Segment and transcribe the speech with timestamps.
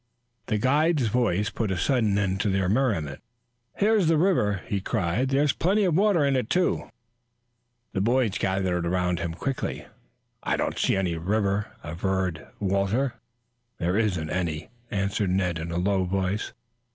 [0.47, 3.21] The guide's voice put a sudden end to their merriment.
[3.75, 5.29] "Here's the river," he cried.
[5.29, 6.89] "There is plenty of water in it, too."
[7.93, 9.85] The boys gathered about him quickly.
[10.41, 13.13] "I don't see any river," averred Walter.
[13.77, 16.51] "There isn't any," answered Ned, in a low voice.